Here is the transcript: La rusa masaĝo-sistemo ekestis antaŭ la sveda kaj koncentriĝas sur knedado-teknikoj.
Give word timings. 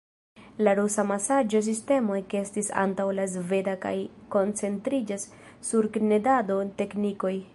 La 0.67 0.71
rusa 0.77 1.03
masaĝo-sistemo 1.09 2.17
ekestis 2.21 2.71
antaŭ 2.85 3.05
la 3.19 3.27
sveda 3.35 3.77
kaj 3.85 3.93
koncentriĝas 4.39 5.29
sur 5.71 5.91
knedado-teknikoj. 5.99 7.37